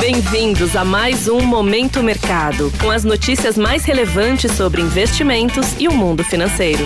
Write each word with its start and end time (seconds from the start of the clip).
Bem-vindos 0.00 0.76
a 0.76 0.84
mais 0.84 1.26
um 1.26 1.40
Momento 1.40 2.02
Mercado, 2.04 2.72
com 2.80 2.88
as 2.88 3.02
notícias 3.02 3.58
mais 3.58 3.84
relevantes 3.84 4.52
sobre 4.52 4.80
investimentos 4.80 5.74
e 5.78 5.88
o 5.88 5.92
mundo 5.92 6.22
financeiro. 6.22 6.84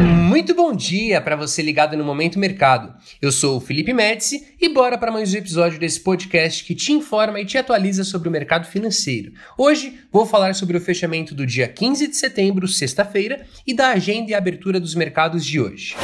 Muito 0.00 0.52
bom 0.52 0.74
dia 0.74 1.20
para 1.20 1.36
você 1.36 1.62
ligado 1.62 1.96
no 1.96 2.04
Momento 2.04 2.40
Mercado. 2.40 2.92
Eu 3.22 3.30
sou 3.30 3.56
o 3.56 3.60
Felipe 3.60 3.92
Médici 3.92 4.56
e 4.60 4.68
bora 4.68 4.98
para 4.98 5.12
mais 5.12 5.32
um 5.32 5.36
episódio 5.36 5.78
desse 5.78 6.00
podcast 6.00 6.64
que 6.64 6.74
te 6.74 6.92
informa 6.92 7.40
e 7.40 7.46
te 7.46 7.56
atualiza 7.56 8.02
sobre 8.02 8.28
o 8.28 8.32
mercado 8.32 8.66
financeiro. 8.66 9.32
Hoje 9.56 9.98
vou 10.10 10.26
falar 10.26 10.56
sobre 10.56 10.76
o 10.76 10.80
fechamento 10.80 11.36
do 11.36 11.46
dia 11.46 11.68
15 11.68 12.08
de 12.08 12.16
setembro, 12.16 12.66
sexta-feira, 12.66 13.46
e 13.66 13.72
da 13.72 13.90
agenda 13.90 14.32
e 14.32 14.34
abertura 14.34 14.80
dos 14.80 14.94
mercados 14.94 15.46
de 15.46 15.60
hoje. 15.60 15.94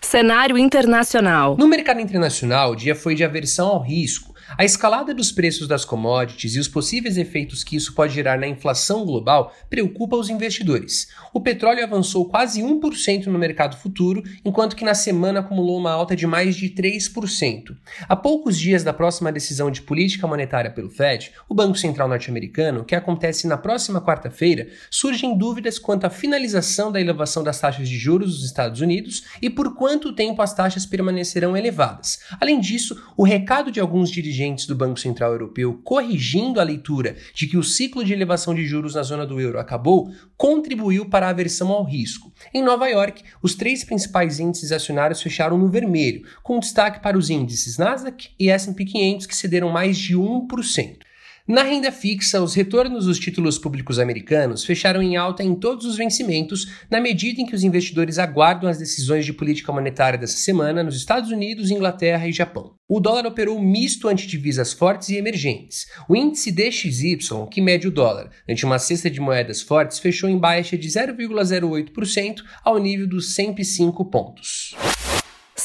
Cenário 0.00 0.56
internacional. 0.56 1.56
No 1.58 1.66
mercado 1.66 2.00
internacional, 2.00 2.72
o 2.72 2.76
dia 2.76 2.94
foi 2.94 3.14
de 3.14 3.24
aversão 3.24 3.68
ao 3.68 3.82
risco. 3.82 4.33
A 4.58 4.64
escalada 4.64 5.14
dos 5.14 5.32
preços 5.32 5.66
das 5.66 5.86
commodities 5.86 6.54
e 6.54 6.60
os 6.60 6.68
possíveis 6.68 7.16
efeitos 7.16 7.64
que 7.64 7.76
isso 7.76 7.94
pode 7.94 8.14
gerar 8.14 8.38
na 8.38 8.46
inflação 8.46 9.04
global 9.04 9.54
preocupa 9.70 10.16
os 10.16 10.28
investidores. 10.28 11.08
O 11.32 11.40
petróleo 11.40 11.82
avançou 11.82 12.28
quase 12.28 12.60
1% 12.60 13.26
no 13.26 13.38
mercado 13.38 13.76
futuro, 13.76 14.22
enquanto 14.44 14.76
que 14.76 14.84
na 14.84 14.94
semana 14.94 15.40
acumulou 15.40 15.78
uma 15.78 15.90
alta 15.90 16.14
de 16.14 16.26
mais 16.26 16.56
de 16.56 16.68
3%. 16.68 17.74
A 18.06 18.14
poucos 18.14 18.58
dias 18.58 18.84
da 18.84 18.92
próxima 18.92 19.32
decisão 19.32 19.70
de 19.70 19.80
política 19.80 20.26
monetária 20.26 20.70
pelo 20.70 20.90
Fed, 20.90 21.32
o 21.48 21.54
Banco 21.54 21.78
Central 21.78 22.06
norte-americano, 22.06 22.84
que 22.84 22.94
acontece 22.94 23.46
na 23.48 23.56
próxima 23.56 24.00
quarta-feira, 24.00 24.68
surgem 24.90 25.36
dúvidas 25.36 25.78
quanto 25.78 26.04
à 26.04 26.10
finalização 26.10 26.92
da 26.92 27.00
elevação 27.00 27.42
das 27.42 27.58
taxas 27.58 27.88
de 27.88 27.96
juros 27.96 28.36
dos 28.36 28.44
Estados 28.44 28.82
Unidos 28.82 29.24
e 29.40 29.48
por 29.48 29.74
quanto 29.74 30.14
tempo 30.14 30.42
as 30.42 30.52
taxas 30.52 30.84
permanecerão 30.84 31.56
elevadas. 31.56 32.20
Além 32.38 32.60
disso, 32.60 33.02
o 33.16 33.24
recado 33.24 33.72
de 33.72 33.80
alguns 33.80 34.10
dirigentes 34.10 34.33
dirigentes 34.34 34.66
do 34.66 34.74
Banco 34.74 34.98
Central 34.98 35.32
Europeu 35.32 35.80
corrigindo 35.84 36.60
a 36.60 36.64
leitura 36.64 37.16
de 37.32 37.46
que 37.46 37.56
o 37.56 37.62
ciclo 37.62 38.04
de 38.04 38.12
elevação 38.12 38.54
de 38.54 38.66
juros 38.66 38.94
na 38.96 39.02
zona 39.02 39.24
do 39.24 39.40
euro 39.40 39.60
acabou, 39.60 40.10
contribuiu 40.36 41.08
para 41.08 41.26
a 41.26 41.30
aversão 41.30 41.70
ao 41.70 41.84
risco. 41.84 42.32
Em 42.52 42.62
Nova 42.62 42.88
York, 42.88 43.22
os 43.40 43.54
três 43.54 43.84
principais 43.84 44.40
índices 44.40 44.72
acionários 44.72 45.22
fecharam 45.22 45.56
no 45.56 45.68
vermelho, 45.68 46.26
com 46.42 46.58
destaque 46.58 47.00
para 47.00 47.16
os 47.16 47.30
índices 47.30 47.78
Nasdaq 47.78 48.30
e 48.38 48.50
S&P 48.50 48.84
500 48.84 49.26
que 49.26 49.36
cederam 49.36 49.70
mais 49.70 49.96
de 49.96 50.16
1%. 50.16 50.98
Na 51.46 51.62
renda 51.62 51.92
fixa, 51.92 52.40
os 52.40 52.54
retornos 52.54 53.04
dos 53.04 53.18
títulos 53.18 53.58
públicos 53.58 53.98
americanos 53.98 54.64
fecharam 54.64 55.02
em 55.02 55.14
alta 55.14 55.42
em 55.42 55.54
todos 55.54 55.84
os 55.84 55.94
vencimentos, 55.94 56.66
na 56.90 57.02
medida 57.02 57.38
em 57.38 57.44
que 57.44 57.54
os 57.54 57.62
investidores 57.62 58.18
aguardam 58.18 58.66
as 58.66 58.78
decisões 58.78 59.26
de 59.26 59.32
política 59.34 59.70
monetária 59.70 60.18
dessa 60.18 60.38
semana 60.38 60.82
nos 60.82 60.96
Estados 60.96 61.30
Unidos, 61.30 61.70
Inglaterra 61.70 62.26
e 62.26 62.32
Japão. 62.32 62.76
O 62.88 62.98
dólar 62.98 63.26
operou 63.26 63.60
misto 63.60 64.08
ante 64.08 64.26
divisas 64.26 64.72
fortes 64.72 65.10
e 65.10 65.16
emergentes. 65.16 65.86
O 66.08 66.16
índice 66.16 66.50
DXY, 66.50 67.18
que 67.50 67.60
mede 67.60 67.86
o 67.88 67.90
dólar 67.90 68.30
ante 68.48 68.64
uma 68.64 68.78
cesta 68.78 69.10
de 69.10 69.20
moedas 69.20 69.60
fortes, 69.60 69.98
fechou 69.98 70.30
em 70.30 70.38
baixa 70.38 70.78
de 70.78 70.88
0,08% 70.88 72.42
ao 72.64 72.78
nível 72.78 73.06
dos 73.06 73.34
105 73.34 74.02
pontos. 74.06 74.74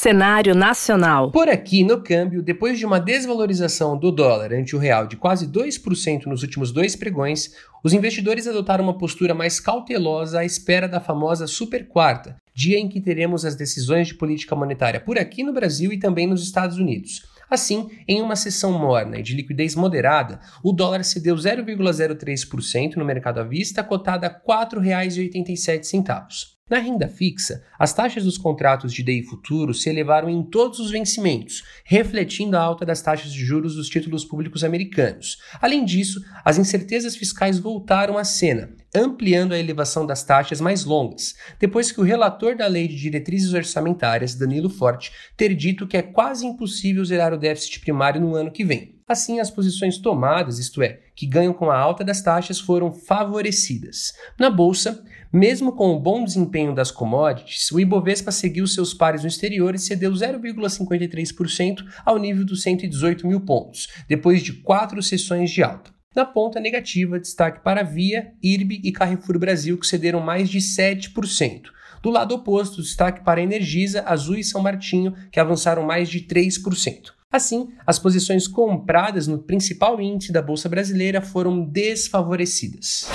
Cenário 0.00 0.54
nacional. 0.54 1.32
Por 1.32 1.48
aqui, 1.48 1.82
no 1.82 2.00
câmbio, 2.00 2.40
depois 2.40 2.78
de 2.78 2.86
uma 2.86 3.00
desvalorização 3.00 3.98
do 3.98 4.12
dólar 4.12 4.52
ante 4.52 4.76
o 4.76 4.78
real 4.78 5.08
de 5.08 5.16
quase 5.16 5.48
2% 5.48 6.26
nos 6.26 6.44
últimos 6.44 6.70
dois 6.70 6.94
pregões, 6.94 7.50
os 7.82 7.92
investidores 7.92 8.46
adotaram 8.46 8.84
uma 8.84 8.96
postura 8.96 9.34
mais 9.34 9.58
cautelosa 9.58 10.38
à 10.38 10.44
espera 10.44 10.86
da 10.86 11.00
famosa 11.00 11.48
super 11.48 11.88
quarta, 11.88 12.36
dia 12.54 12.78
em 12.78 12.88
que 12.88 13.00
teremos 13.00 13.44
as 13.44 13.56
decisões 13.56 14.06
de 14.06 14.14
política 14.14 14.54
monetária 14.54 15.00
por 15.00 15.18
aqui 15.18 15.42
no 15.42 15.52
Brasil 15.52 15.92
e 15.92 15.98
também 15.98 16.28
nos 16.28 16.44
Estados 16.44 16.78
Unidos. 16.78 17.26
Assim, 17.50 17.90
em 18.06 18.22
uma 18.22 18.36
sessão 18.36 18.70
morna 18.70 19.18
e 19.18 19.22
de 19.24 19.34
liquidez 19.34 19.74
moderada, 19.74 20.38
o 20.62 20.72
dólar 20.72 21.02
cedeu 21.02 21.34
0,03% 21.34 22.94
no 22.94 23.04
mercado 23.04 23.40
à 23.40 23.42
vista, 23.42 23.82
cotada 23.82 24.28
a 24.28 24.30
R$ 24.30 24.36
4,87. 24.46 26.57
Na 26.68 26.78
renda 26.78 27.08
fixa, 27.08 27.64
as 27.78 27.94
taxas 27.94 28.24
dos 28.24 28.36
contratos 28.36 28.92
de 28.92 29.02
DI 29.02 29.22
futuro 29.22 29.72
se 29.72 29.88
elevaram 29.88 30.28
em 30.28 30.42
todos 30.42 30.78
os 30.78 30.90
vencimentos, 30.90 31.64
refletindo 31.82 32.58
a 32.58 32.60
alta 32.60 32.84
das 32.84 33.00
taxas 33.00 33.32
de 33.32 33.42
juros 33.42 33.74
dos 33.74 33.88
títulos 33.88 34.22
públicos 34.22 34.62
americanos. 34.62 35.38
Além 35.62 35.82
disso, 35.82 36.22
as 36.44 36.58
incertezas 36.58 37.16
fiscais 37.16 37.58
voltaram 37.58 38.18
à 38.18 38.24
cena, 38.24 38.70
ampliando 38.94 39.52
a 39.52 39.58
elevação 39.58 40.04
das 40.04 40.22
taxas 40.22 40.60
mais 40.60 40.84
longas, 40.84 41.34
depois 41.58 41.90
que 41.90 42.00
o 42.00 42.04
relator 42.04 42.54
da 42.54 42.66
Lei 42.66 42.86
de 42.86 42.96
Diretrizes 42.96 43.54
Orçamentárias, 43.54 44.34
Danilo 44.34 44.68
Forte, 44.68 45.10
ter 45.38 45.54
dito 45.54 45.86
que 45.86 45.96
é 45.96 46.02
quase 46.02 46.44
impossível 46.46 47.02
zerar 47.02 47.32
o 47.32 47.38
déficit 47.38 47.80
primário 47.80 48.20
no 48.20 48.34
ano 48.34 48.52
que 48.52 48.64
vem. 48.64 48.97
Assim, 49.08 49.40
as 49.40 49.50
posições 49.50 49.96
tomadas, 49.96 50.58
isto 50.58 50.82
é, 50.82 51.00
que 51.16 51.26
ganham 51.26 51.54
com 51.54 51.70
a 51.70 51.78
alta 51.78 52.04
das 52.04 52.20
taxas, 52.20 52.60
foram 52.60 52.92
favorecidas. 52.92 54.12
Na 54.38 54.50
bolsa, 54.50 55.02
mesmo 55.32 55.72
com 55.72 55.92
o 55.92 55.98
bom 55.98 56.24
desempenho 56.24 56.74
das 56.74 56.90
commodities, 56.90 57.70
o 57.72 57.80
Ibovespa 57.80 58.30
seguiu 58.30 58.66
seus 58.66 58.92
pares 58.92 59.22
no 59.22 59.28
exterior 59.28 59.74
e 59.74 59.78
cedeu 59.78 60.12
0,53% 60.12 61.84
ao 62.04 62.18
nível 62.18 62.44
dos 62.44 62.60
118 62.62 63.26
mil 63.26 63.40
pontos, 63.40 63.88
depois 64.06 64.42
de 64.42 64.52
quatro 64.52 65.02
sessões 65.02 65.50
de 65.50 65.62
alta. 65.62 65.90
Na 66.14 66.24
ponta 66.24 66.60
negativa, 66.60 67.18
destaque 67.18 67.62
para 67.62 67.82
Via, 67.82 68.32
IRB 68.42 68.80
e 68.84 68.92
Carrefour 68.92 69.38
Brasil, 69.38 69.78
que 69.78 69.86
cederam 69.86 70.20
mais 70.20 70.50
de 70.50 70.58
7%. 70.58 71.62
Do 72.02 72.10
lado 72.10 72.34
oposto, 72.34 72.82
destaque 72.82 73.24
para 73.24 73.40
Energisa, 73.40 74.02
Azul 74.06 74.36
e 74.36 74.44
São 74.44 74.60
Martinho, 74.60 75.14
que 75.30 75.40
avançaram 75.40 75.82
mais 75.82 76.08
de 76.08 76.20
3%. 76.20 77.17
Assim, 77.30 77.68
as 77.86 77.98
posições 77.98 78.48
compradas 78.48 79.26
no 79.26 79.38
principal 79.38 80.00
índice 80.00 80.32
da 80.32 80.40
Bolsa 80.40 80.66
Brasileira 80.66 81.20
foram 81.20 81.62
desfavorecidas. 81.62 83.06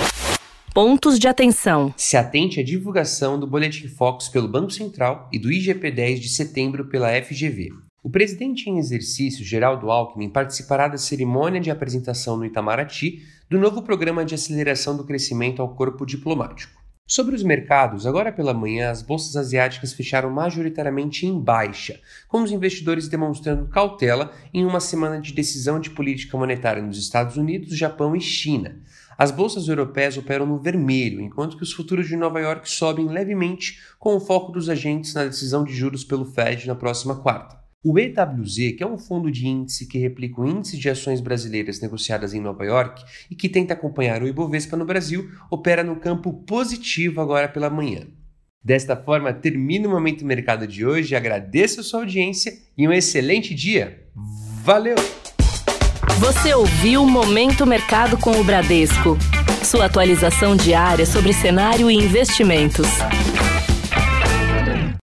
Pontos 0.72 1.18
de 1.18 1.26
atenção. 1.26 1.92
Se 1.96 2.16
atente 2.16 2.60
à 2.60 2.62
divulgação 2.62 3.40
do 3.40 3.46
Boletim 3.46 3.88
Focus 3.88 4.28
pelo 4.28 4.46
Banco 4.46 4.70
Central 4.70 5.28
e 5.32 5.38
do 5.38 5.48
IGP-10 5.48 6.20
de 6.20 6.28
setembro 6.28 6.88
pela 6.88 7.10
FGV. 7.22 7.70
O 8.04 8.10
presidente 8.10 8.70
em 8.70 8.78
exercício, 8.78 9.44
Geraldo 9.44 9.90
Alckmin, 9.90 10.30
participará 10.30 10.86
da 10.86 10.98
cerimônia 10.98 11.60
de 11.60 11.72
apresentação 11.72 12.36
no 12.36 12.44
Itamaraty 12.44 13.20
do 13.50 13.58
novo 13.58 13.82
programa 13.82 14.24
de 14.24 14.36
aceleração 14.36 14.96
do 14.96 15.04
crescimento 15.04 15.60
ao 15.60 15.74
corpo 15.74 16.06
diplomático. 16.06 16.83
Sobre 17.06 17.34
os 17.34 17.42
mercados, 17.42 18.06
agora 18.06 18.32
pela 18.32 18.54
manhã 18.54 18.90
as 18.90 19.02
bolsas 19.02 19.36
asiáticas 19.36 19.92
fecharam 19.92 20.30
majoritariamente 20.30 21.26
em 21.26 21.38
baixa, 21.38 22.00
com 22.26 22.42
os 22.42 22.50
investidores 22.50 23.08
demonstrando 23.08 23.68
cautela 23.68 24.32
em 24.54 24.64
uma 24.64 24.80
semana 24.80 25.20
de 25.20 25.34
decisão 25.34 25.78
de 25.78 25.90
política 25.90 26.38
monetária 26.38 26.82
nos 26.82 26.96
Estados 26.96 27.36
Unidos, 27.36 27.76
Japão 27.76 28.16
e 28.16 28.22
China. 28.22 28.80
As 29.18 29.30
bolsas 29.30 29.68
europeias 29.68 30.16
operam 30.16 30.46
no 30.46 30.58
vermelho, 30.58 31.20
enquanto 31.20 31.58
que 31.58 31.62
os 31.62 31.74
futuros 31.74 32.08
de 32.08 32.16
Nova 32.16 32.40
York 32.40 32.70
sobem 32.70 33.06
levemente, 33.06 33.78
com 33.98 34.16
o 34.16 34.20
foco 34.20 34.50
dos 34.50 34.70
agentes 34.70 35.12
na 35.12 35.24
decisão 35.24 35.62
de 35.62 35.74
juros 35.74 36.04
pelo 36.04 36.24
Fed 36.24 36.66
na 36.66 36.74
próxima 36.74 37.16
quarta. 37.16 37.63
O 37.86 37.98
EWZ, 37.98 38.76
que 38.78 38.82
é 38.82 38.86
um 38.86 38.96
fundo 38.96 39.30
de 39.30 39.46
índice 39.46 39.86
que 39.86 39.98
replica 39.98 40.40
o 40.40 40.48
índice 40.48 40.78
de 40.78 40.88
ações 40.88 41.20
brasileiras 41.20 41.82
negociadas 41.82 42.32
em 42.32 42.40
Nova 42.40 42.64
York 42.64 43.04
e 43.30 43.34
que 43.34 43.46
tenta 43.46 43.74
acompanhar 43.74 44.22
o 44.22 44.26
Ibovespa 44.26 44.74
no 44.74 44.86
Brasil, 44.86 45.28
opera 45.50 45.84
no 45.84 45.96
campo 45.96 46.32
positivo 46.32 47.20
agora 47.20 47.46
pela 47.46 47.68
manhã. 47.68 48.06
Desta 48.64 48.96
forma, 48.96 49.34
termina 49.34 49.86
o 49.86 49.90
Momento 49.90 50.24
Mercado 50.24 50.66
de 50.66 50.86
hoje, 50.86 51.14
agradeço 51.14 51.80
a 51.80 51.82
sua 51.82 52.00
audiência 52.00 52.54
e 52.78 52.88
um 52.88 52.92
excelente 52.92 53.54
dia. 53.54 54.08
Valeu! 54.64 54.96
Você 56.20 56.54
ouviu 56.54 57.04
Momento 57.04 57.66
Mercado 57.66 58.16
com 58.16 58.40
o 58.40 58.44
Bradesco. 58.44 59.18
Sua 59.62 59.84
atualização 59.84 60.56
diária 60.56 61.04
sobre 61.04 61.34
cenário 61.34 61.90
e 61.90 61.94
investimentos. 61.94 62.88